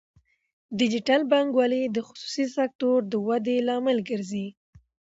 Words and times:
ډیجیټل 0.79 1.21
بانکوالي 1.31 1.83
د 1.95 1.97
خصوصي 2.07 2.45
سکتور 2.57 2.97
د 3.11 3.13
ودې 3.27 3.57
لامل 3.67 3.97
ګرځي. 4.09 4.47